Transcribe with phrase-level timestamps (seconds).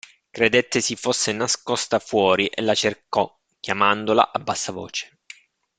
[0.31, 5.19] Credette si fosse nascosta fuori e la cercò, chiamandola a bassa voce.